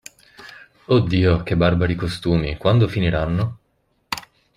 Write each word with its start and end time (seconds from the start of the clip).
Oh 0.87 0.99
Dio, 1.01 1.43
che 1.43 1.55
barbari 1.55 1.93
costumi, 1.93 2.57
quando 2.57 2.87
finiranno? 2.87 3.57